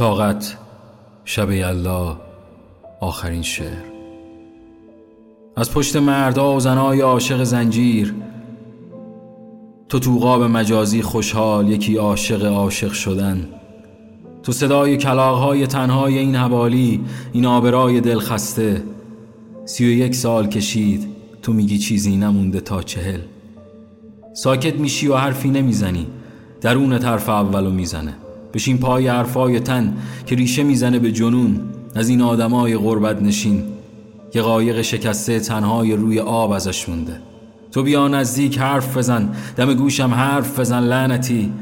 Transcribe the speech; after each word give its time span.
طاقت 0.00 0.56
شب 1.24 1.50
یلا 1.50 2.16
آخرین 3.00 3.42
شعر. 3.42 3.84
از 5.56 5.70
پشت 5.70 5.96
مردا 5.96 6.56
و 6.56 6.60
زنای 6.60 7.00
عاشق 7.00 7.42
زنجیر. 7.42 8.14
تو 9.88 9.98
تو 9.98 10.18
قاب 10.18 10.42
مجازی 10.42 11.02
خوشحال 11.02 11.68
یکی 11.68 11.96
عاشق 11.96 12.44
عاشق 12.44 12.92
شدن. 12.92 13.48
تو 14.42 14.52
صدای 14.52 14.96
کلاغهای 14.96 15.66
تنهای 15.66 16.18
این 16.18 16.36
حوالی 16.36 17.00
این 17.32 17.46
آبرای 17.46 18.00
دلخسته. 18.00 18.82
سی 19.64 19.86
و 19.86 19.90
یک 19.90 20.14
سال 20.14 20.48
کشید 20.48 21.06
تو 21.42 21.52
میگی 21.52 21.78
چیزی 21.78 22.16
نمونده 22.16 22.60
تا 22.60 22.82
چهل. 22.82 23.20
ساکت 24.34 24.74
میشی 24.74 25.08
و 25.08 25.16
حرفی 25.16 25.48
نمی‌زنی 25.50 26.06
درون 26.60 26.98
طرف 26.98 27.28
اولو 27.28 27.70
می‌زنه. 27.70 28.14
بشین 28.54 28.78
پای 28.78 29.08
حرفای 29.08 29.60
تن 29.60 29.96
که 30.26 30.36
ریشه 30.36 30.62
می‌زنه 30.62 30.98
به 30.98 31.12
جنون 31.12 31.60
از 31.94 32.08
این 32.08 32.22
آدمای 32.22 32.76
غربت 32.76 33.22
نشین. 33.22 33.62
یه 34.34 34.42
قایق 34.42 34.82
شکسته 34.82 35.40
تنهای 35.40 35.96
روی 35.96 36.20
آب 36.20 36.50
ازش 36.50 36.88
مونده. 36.88 37.20
تو 37.72 37.82
بیا 37.82 38.08
نزدیک 38.08 38.58
حرف 38.58 38.96
بزن 38.96 39.28
دم 39.56 39.74
گوشم 39.74 40.14
حرف 40.14 40.60
بزن 40.60 40.80
لعنتی. 40.80 41.52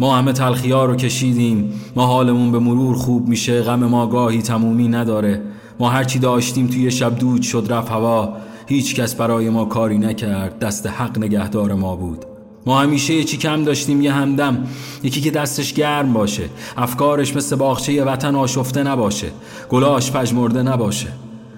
ما 0.00 0.16
همه 0.16 0.32
تلخیا 0.32 0.84
رو 0.84 0.96
کشیدیم 0.96 1.72
ما 1.96 2.06
حالمون 2.06 2.52
به 2.52 2.58
مرور 2.58 2.94
خوب 2.94 3.28
میشه 3.28 3.62
غم 3.62 3.84
ما 3.84 4.06
گاهی 4.06 4.42
تمومی 4.42 4.88
نداره. 4.88 5.42
ما 5.80 5.90
هرچی 5.90 6.18
داشتیم 6.18 6.66
توی 6.66 6.90
شب 6.90 7.18
دود 7.18 7.42
شد 7.42 7.66
رفت 7.70 7.90
هوا. 7.90 8.36
هیچ 8.66 8.94
کس 8.94 9.14
برای 9.14 9.50
ما 9.50 9.64
کاری 9.64 9.98
نکرد 9.98 10.58
دست 10.58 10.86
حق 10.86 11.18
نگهدار 11.18 11.74
ما 11.74 11.96
بود. 11.96 12.24
ما 12.66 12.80
همیشه 12.80 13.14
یه 13.14 13.24
چی 13.24 13.36
کم 13.36 13.64
داشتیم 13.64 14.02
یه 14.02 14.12
همدم. 14.12 14.66
یکی 15.02 15.20
که 15.20 15.30
دستش 15.30 15.72
گرم 15.72 16.12
باشه. 16.12 16.48
افکارش 16.76 17.36
مثل 17.36 17.56
باغچه 17.56 18.04
وطن 18.04 18.34
آشفته 18.34 18.82
نباشه. 18.82 19.28
گلاش 19.68 20.12
پژمرده 20.12 20.62
نباشه. 20.62 21.08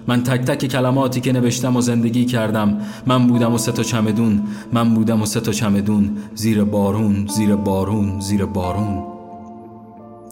من 0.07 0.23
تک 0.23 0.41
تک 0.41 0.65
کلماتی 0.65 1.21
که 1.21 1.31
نوشتم 1.31 1.75
و 1.75 1.81
زندگی 1.81 2.25
کردم 2.25 2.77
من 3.05 3.27
بودم 3.27 3.53
و 3.53 3.57
سه 3.57 3.83
چمدون. 3.83 4.43
من 4.73 4.93
بودم 4.93 5.21
و 5.21 5.25
سه 5.25 5.39
تا 5.39 5.51
چمدون. 5.51 6.17
زیر 6.35 6.63
بارون 6.63 7.27
زیر 7.27 7.55
بارون 7.55 8.19
زیر 8.19 8.45
بارون. 8.45 9.16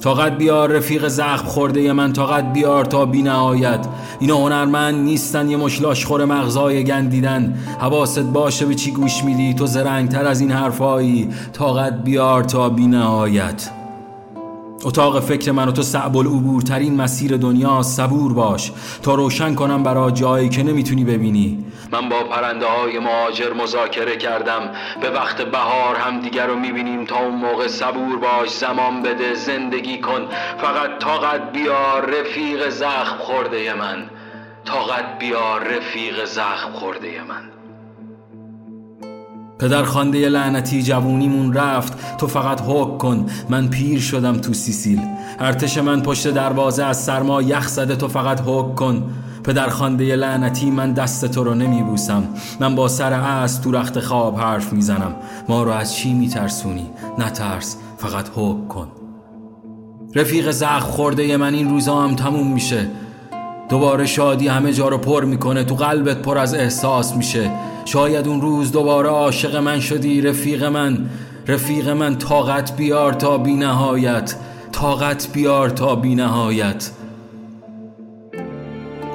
طاقت 0.05 0.37
بیار 0.37 0.71
رفیق 0.71 1.07
زخم 1.07 1.45
خورده 1.45 1.93
من 1.93 2.13
طاقت 2.13 2.53
بیار 2.53 2.85
تا 2.85 3.05
بی 3.05 3.21
نهایت. 3.21 3.87
اینا 4.19 4.37
هنرمند 4.37 4.95
نیستن 4.95 5.49
یه 5.49 5.57
مشلاش 5.57 6.05
خور 6.05 6.25
مغزای 6.25 6.83
گندیدن. 6.83 7.57
حواست 7.79 8.19
باشه 8.19 8.65
به 8.65 8.75
چی 8.75 8.91
گوش 8.91 9.23
میدی؟ 9.23 9.53
تو 9.53 9.65
زرنگتر 9.65 10.25
از 10.25 10.41
این 10.41 10.51
حرفایی. 10.51 11.29
طاقت 11.53 12.03
بیار 12.03 12.43
تا 12.43 12.69
بی 12.69 12.87
نهایت. 12.87 13.69
اتاق 14.83 15.19
فکر 15.19 15.51
من 15.51 15.67
و 15.67 15.71
تو 15.71 15.81
صعب 15.81 16.17
العبورترین 16.17 16.95
مسیر 16.95 17.37
دنیا 17.37 17.81
صبور 17.81 18.33
باش 18.33 18.71
تا 19.03 19.15
روشن 19.15 19.55
کنم 19.55 19.83
برا 19.83 20.11
جایی 20.11 20.49
که 20.49 20.63
نمی‌تونی 20.63 21.03
ببینی. 21.03 21.65
من 21.91 22.09
با 22.09 22.23
پرنده 22.23 22.65
های 22.65 22.99
مهاجر 22.99 23.53
مذاکره 23.53 24.17
کردم. 24.17 24.69
به 25.01 25.09
وقت 25.09 25.41
بهار 25.41 25.95
هم 25.95 26.21
دیگر 26.21 26.47
رو 26.47 26.55
می‌بینیم 26.59 27.05
تا 27.05 27.15
اون 27.15 27.35
موقع 27.35 27.67
صبور 27.67 28.17
باش. 28.17 28.49
زمان 28.49 29.01
بده 29.01 29.33
زندگی 29.33 30.01
کن. 30.01 30.27
فقط 30.61 30.99
طاقت 30.99 31.51
بیار 31.51 32.05
رفیق 32.05 32.69
زخم 32.69 33.17
خورده 33.19 33.73
من. 33.73 34.09
طاقت 34.65 35.19
بیار 35.19 35.63
رفیق 35.63 36.25
زخم 36.25 36.71
خورده 36.73 37.21
من. 37.29 37.54
پدر 39.59 39.83
خانده 39.83 40.29
لعنتی 40.29 40.83
جوونیمون 40.83 41.53
رفت. 41.53 42.17
تو 42.17 42.27
فقط 42.27 42.61
حک 42.61 42.97
کن 42.97 43.25
من 43.49 43.67
پیر 43.67 43.99
شدم 43.99 44.37
تو 44.37 44.53
سیسیل. 44.53 45.01
ارتش 45.39 45.77
من 45.77 46.01
پشت 46.01 46.27
دروازه 46.27 46.83
از 46.83 47.03
سرما 47.03 47.41
یخ 47.41 47.67
زده 47.67 47.95
تو 47.95 48.07
فقط 48.07 48.41
حک 48.45 48.75
کن. 48.75 49.03
پدر 49.43 49.69
خانده 49.69 50.15
لعنتی 50.15 50.71
من 50.71 50.93
دست 50.93 51.25
تو 51.25 51.43
رو 51.43 51.53
نمی 51.53 51.81
بوسم 51.81 52.23
من 52.59 52.75
با 52.75 52.87
سر 52.87 53.13
از 53.13 53.61
تو 53.61 53.71
رخت 53.71 53.99
خواب 53.99 54.39
حرف 54.39 54.73
می‌زنم. 54.73 55.15
ما 55.49 55.63
رو 55.63 55.71
از 55.71 55.95
چی 55.95 56.13
میترسونی؟ 56.13 56.89
نترس 57.19 57.77
فقط 57.97 58.29
حک 58.35 58.67
کن. 58.67 58.87
رفیق 60.15 60.51
زخ 60.51 60.79
خورده 60.79 61.37
من 61.37 61.53
این 61.53 61.69
روزا 61.69 61.95
هم 61.95 62.15
تموم 62.15 62.51
میشه. 62.51 62.87
دوباره 63.69 64.05
شادی 64.05 64.47
همه 64.47 64.73
جا 64.73 64.87
رو 64.87 64.97
پر 64.97 65.25
می‌کنه. 65.25 65.63
تو 65.63 65.75
قلبت 65.75 66.21
پر 66.21 66.37
از 66.37 66.53
احساس 66.53 67.15
میشه. 67.15 67.51
شاید 67.85 68.27
اون 68.27 68.41
روز 68.41 68.71
دوباره 68.71 69.09
عاشق 69.09 69.55
من 69.55 69.79
شدی 69.79 70.21
رفیق 70.21 70.63
من. 70.63 71.09
رفیق 71.47 71.89
من 71.89 72.17
طاقت 72.17 72.75
بیار 72.75 73.13
تا 73.13 73.37
بی 73.37 73.53
نهایت 73.53 74.35
طاقت 74.71 75.27
بیار 75.33 75.69
تا 75.69 75.95
بی 75.95 76.15
نهایت 76.15 76.91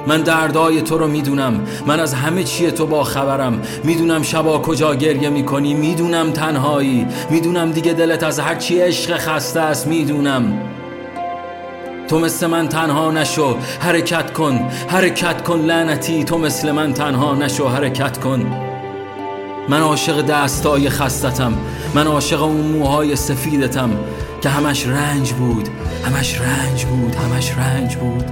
من 0.07 0.21
دردای 0.21 0.81
تو 0.81 0.97
رو 0.97 1.07
می‌دونم. 1.07 1.61
من 1.87 1.99
از 1.99 2.13
همه 2.13 2.43
چیه 2.43 2.71
تو 2.71 2.85
با 2.85 3.03
خبرم. 3.03 3.61
می‌دونم 3.83 4.21
شبا 4.21 4.59
کجا 4.59 4.95
گریه 4.95 5.29
می‌کنی. 5.29 5.73
می‌دونم 5.73 6.31
تنهایی. 6.31 7.07
می‌دونم 7.29 7.71
دیگه 7.71 7.93
دلت 7.93 8.23
از 8.23 8.39
هر 8.39 8.55
چی 8.55 8.79
عشق 8.79 9.17
خسته 9.17 9.59
است. 9.59 9.87
می‌دونم. 9.87 10.53
تو 12.11 12.19
مثل 12.19 12.47
من 12.47 12.69
تنها 12.69 13.11
نشو 13.11 13.57
حرکت 13.79 14.33
کن 14.33 14.69
حرکت 14.87 15.41
کن 15.41 15.59
لعنتی 15.59 16.23
تو 16.23 16.37
مثل 16.37 16.71
من 16.71 16.93
تنها 16.93 17.35
نشو 17.35 17.69
حرکت 17.69 18.17
کن. 18.17 18.45
من 19.69 19.81
عاشق 19.81 20.21
دستای 20.21 20.89
خستتم 20.89 21.53
من 21.95 22.07
عاشق 22.07 22.43
اون 22.43 22.67
موهای 22.67 23.15
سفیدتم 23.15 23.89
که 24.41 24.49
همش 24.49 24.87
رنج 24.87 25.33
بود 25.33 25.69
همش 26.05 26.41
رنج 26.41 26.85
بود 26.85 27.15
همش 27.15 27.51
رنج 27.57 27.95
بود. 27.95 28.25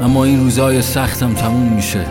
اما 0.00 0.24
این 0.24 0.40
روزای 0.40 0.82
سختم 0.82 1.34
تموم 1.34 1.72
میشه. 1.72 2.06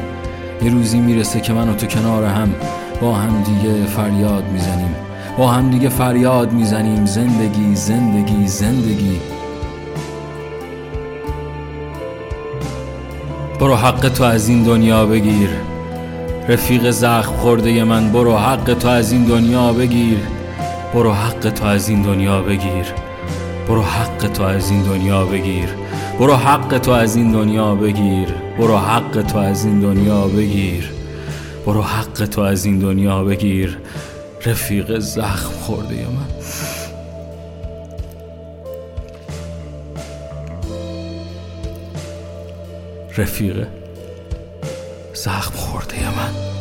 یه 0.62 0.72
روزی 0.72 1.00
می‌رسه 1.00 1.42
که 1.42 1.54
من 1.54 1.70
و 1.70 1.74
تو 1.74 1.86
کنار 1.86 2.24
هم 2.24 2.56
با 3.02 3.14
هم 3.14 3.44
دیگه 3.44 3.86
فریاد 3.86 4.44
می‌زنیم. 4.54 5.07
با 5.38 5.48
هم 5.48 5.70
دیگه 5.70 5.90
فریاد 5.90 6.52
می‌زنیم. 6.52 7.06
زندگی 7.06 7.76
زندگی 7.76 8.48
زندگی. 8.48 9.20
برو 13.60 13.76
حق 13.76 14.10
تو 14.10 14.24
از 14.24 14.50
این 14.50 14.64
دنیا 14.64 15.06
بگیر. 15.06 15.50
رفیق 16.50 16.90
زخم 16.90 17.32
خورده 17.32 17.84
من 17.84 18.12
برو 18.12 18.38
حق 18.38 18.74
تو 18.74 18.88
از 18.88 19.12
این 19.12 19.24
دنیا 19.24 19.74
بگیر. 19.74 20.18
برو 20.94 21.12
حق 21.12 21.50
تو 21.50 21.66
از 21.66 21.90
این 21.90 22.02
دنیا 22.02 22.42
بگیر. 22.42 22.86
برو 23.68 23.82
حق 23.82 24.32
تو 24.34 24.44
از 24.44 24.72
این 24.72 24.82
دنیا 24.82 25.26
بگیر. 25.26 25.70
برو 26.20 26.36
حق 26.36 26.78
تو 26.78 26.92
از 26.92 27.16
این 27.16 27.32
دنیا 27.32 27.76
بگیر. 27.76 28.34
برو 28.60 28.78
حق 28.78 29.22
تو 29.22 29.38
از 29.38 29.66
این 29.66 29.80
دنیا 29.80 30.28
بگیر. 30.28 30.92
برو 31.66 31.82
حق 31.82 32.26
تو 32.26 32.42
از 32.42 32.66
این 32.66 32.80
دنیا 32.80 33.24
بگیر. 33.24 33.78
رفیق 34.46 35.00
زخم 35.00 35.52
خورده 35.52 35.96
من؟ 35.96 36.28
رفیق 43.18 43.68
زخم 45.14 45.56
خورده 45.56 46.10
من؟ 46.16 46.57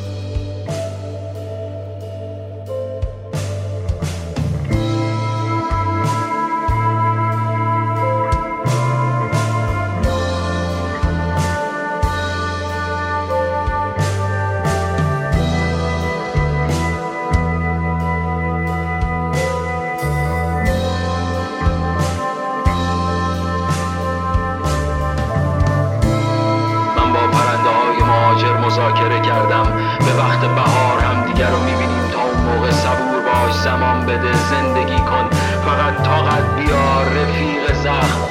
زمان 33.67 34.07
بده 34.07 34.33
زندگی 34.51 34.99
کن. 34.99 35.31
فقط 35.67 36.03
طاقت 36.03 36.57
بیار 36.57 37.05
رفیق 37.05 37.75
زخم 37.75 38.26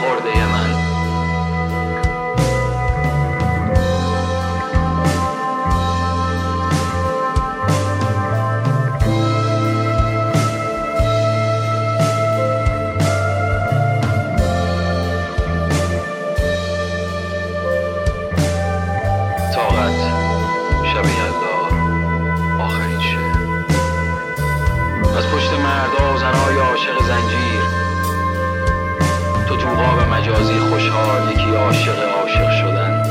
تو 29.58 29.68
قاب 29.70 30.00
مجازی 30.14 30.60
خوشحال 30.60 31.32
یکی 31.32 31.56
عاشق 31.56 32.00
عاشق 32.22 32.52
شدن. 32.52 33.04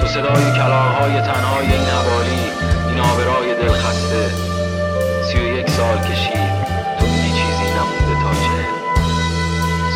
تو 0.00 0.06
صدای 0.06 0.52
کلاهای 0.52 1.20
تنهای 1.20 1.66
این 1.66 1.88
این 2.88 3.00
آبرای 3.00 3.54
دلخسته. 3.54 4.30
سی 5.22 5.38
و 5.38 5.58
یک 5.58 5.70
سال 5.70 5.98
کشید 5.98 6.52
تو 6.98 7.06
میگی 7.06 7.32
چیزی 7.32 7.66
نمونده 7.76 8.14
تا 8.22 8.34
چه. 8.34 8.62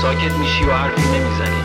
ساکت 0.03 0.33
میشی 0.33 0.65
و 0.65 0.73
حرفی 0.73 1.09
نمی‌زنی 1.09 1.63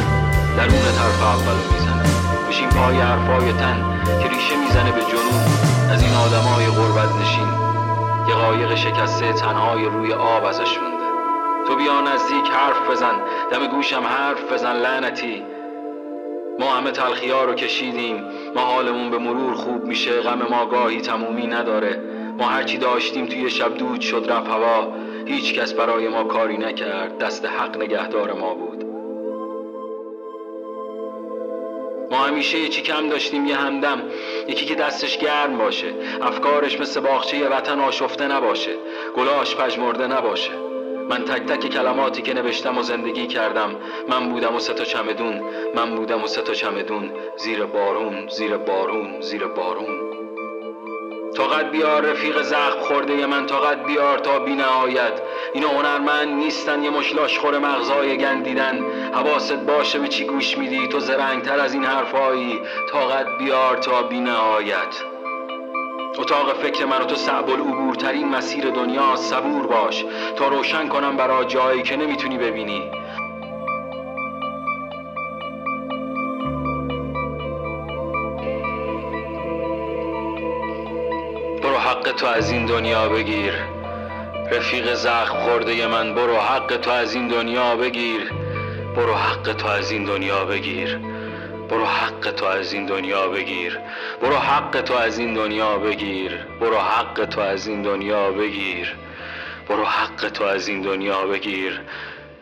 درون 0.57 0.85
حرف 1.01 1.21
اولو 1.21 1.63
می‌زنه. 1.73 2.03
بشین 2.49 2.69
پای 2.69 3.01
حرفای 3.01 3.53
تن 3.53 4.01
که 4.23 4.29
ریشه 4.29 4.55
می‌زنه 4.67 4.91
به 4.91 5.01
جنون. 5.01 5.43
از 5.91 6.03
این 6.03 6.13
آدمای 6.13 6.65
غربت 6.65 7.15
نشین 7.21 7.47
یه 8.29 8.35
قایق 8.35 8.75
شکسته 8.75 9.33
تنهای 9.33 9.85
روی 9.85 10.13
آب 10.13 10.45
ازش 10.45 10.77
مونده 10.81 10.90
تو 11.71 11.77
بیا 11.77 12.01
نزدیک 12.01 12.47
حرف 12.47 12.89
بزن. 12.89 13.21
دم 13.51 13.67
گوشم 13.67 14.03
حرف 14.03 14.53
بزن 14.53 14.75
لعنتی. 14.75 15.43
ما 16.59 16.65
همه 16.65 16.91
تلخیا 16.91 17.43
رو 17.43 17.53
کشیدیم. 17.53 18.23
ما 18.55 18.61
حالمون 18.61 19.09
به 19.09 19.17
مرور 19.17 19.53
خوب 19.53 19.85
میشه. 19.85 20.21
غم 20.21 20.47
ما 20.49 20.65
گاهی 20.65 21.01
تمومی 21.01 21.47
نداره. 21.47 21.99
ما 22.37 22.45
هرچی 22.45 22.77
داشتیم 22.77 23.25
توی 23.25 23.49
شب 23.49 23.77
دود 23.77 24.01
شد 24.01 24.25
رفت 24.29 24.47
هوا. 24.47 24.93
هیچ 25.25 25.53
کس 25.53 25.73
برای 25.73 26.07
ما 26.07 26.23
کاری 26.23 26.57
نکرد. 26.57 27.17
دست 27.17 27.45
حق 27.45 27.77
نگهدار 27.77 28.33
ما 28.33 28.53
بود. 28.53 28.85
ما 32.11 32.17
همیشه 32.17 32.59
یه 32.59 32.69
چی 32.69 32.81
کم 32.81 33.09
داشتیم 33.09 33.45
یه 33.45 33.55
همدم. 33.55 34.01
یکی 34.47 34.65
که 34.65 34.75
دستش 34.75 35.17
گرم 35.17 35.57
باشه. 35.57 35.93
افکارش 36.21 36.79
مثل 36.79 36.99
باغچه 36.99 37.49
وطن 37.49 37.79
آشفته 37.79 38.27
نباشه. 38.27 38.71
گلاش 39.15 39.55
پژمرده 39.55 40.07
نباشه. 40.07 40.70
من 41.11 41.25
تک 41.25 41.45
تک 41.45 41.69
کلماتی 41.69 42.21
که 42.21 42.33
نوشتم 42.33 42.77
و 42.77 42.81
زندگی 42.81 43.27
کردم. 43.27 43.75
من 44.09 44.29
بودم 44.29 44.55
و 44.55 44.59
سه 44.59 44.73
تا 44.73 44.83
چمدون. 44.83 45.41
من 45.75 45.95
بودم 45.95 46.23
و 46.23 46.27
سه 46.27 46.41
تا 46.41 46.53
چمدون. 46.53 47.11
زیر 47.37 47.65
بارون 47.65 48.27
زیر 48.27 48.57
بارون 48.57 49.21
زیر 49.21 49.47
بارون. 49.47 50.11
طاقت 51.35 51.71
بیار 51.71 52.01
رفیق 52.01 52.41
زخم 52.41 52.79
خورده 52.79 53.25
من 53.25 53.45
طاقت 53.45 53.85
بیار 53.85 54.19
تا 54.19 54.39
بی 54.39 54.55
نهایت. 54.55 55.21
اینا 55.53 55.69
هنرمند 55.69 56.27
نیستن 56.27 56.83
یه 56.83 56.89
مشلاش 56.89 57.39
خور 57.39 57.57
مغزای 57.57 58.17
گندیدن. 58.17 58.85
حواست 59.13 59.53
باشه 59.53 59.99
به 59.99 60.07
چی 60.07 60.25
گوش 60.25 60.57
میدی؟ 60.57 60.87
تو 60.87 60.99
زرنگتر 60.99 61.59
از 61.59 61.73
این 61.73 61.83
حرفایی 61.83 62.59
طاقت 62.91 63.25
بیار 63.37 63.77
تا 63.77 64.01
بی 64.01 64.19
نهایت. 64.19 65.10
اتاق 66.21 66.53
فکر 66.53 66.85
من 66.85 67.01
و 67.01 67.05
تو 67.05 67.15
صعب 67.15 67.49
العبورترین 67.49 68.29
مسیر 68.29 68.69
دنیا 68.69 69.15
صبور 69.15 69.67
باش. 69.67 70.05
تا 70.35 70.47
روشن 70.47 70.87
کنم 70.87 71.17
برا 71.17 71.43
جایی 71.43 71.81
که 71.81 71.95
نمی‌تونی 71.95 72.37
ببینی. 72.37 72.91
برو 81.63 81.77
حق 81.77 82.11
تو 82.11 82.27
از 82.27 82.51
این 82.51 82.65
دنیا 82.65 83.09
بگیر. 83.09 83.53
رفیق 84.51 84.93
زخم 84.93 85.37
خورده 85.37 85.87
من 85.87 86.15
برو 86.15 86.37
حق 86.37 86.77
تو 86.77 86.91
از 86.91 87.13
این 87.13 87.27
دنیا 87.27 87.75
بگیر. 87.75 88.31
برو 88.95 89.13
حق 89.13 89.53
تو 89.53 89.67
از 89.67 89.91
این 89.91 90.03
دنیا 90.03 90.45
بگیر. 90.45 91.10
برو 91.71 91.85
حق 91.85 92.31
تو 92.31 92.45
از 92.45 92.73
این 92.73 92.85
دنیا 92.85 93.27
بگیر. 93.27 93.79
برو 94.21 94.37
حق 94.37 94.81
تو 94.81 94.93
از 94.93 95.19
این 95.19 95.33
دنیا 95.33 95.77
بگیر. 95.77 96.37
برو 96.37 96.77
حق 96.77 97.25
تو 97.25 97.41
از 97.41 97.67
این 97.67 97.81
دنیا 97.81 98.31
بگیر. 98.31 98.95
برو 99.67 99.85
حق 99.85 100.29
تو 100.29 100.43
از 100.43 100.67
این 100.67 100.81
دنیا 100.81 101.25
بگیر. 101.25 101.81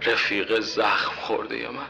رفیق 0.06 0.60
زخم 0.60 1.16
خورده 1.16 1.70
من. 1.70 1.90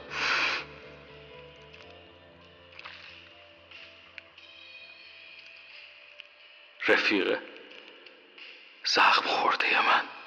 رفیق 6.88 7.38
زخم 8.86 9.26
خورده 9.26 9.82
من. 9.82 10.19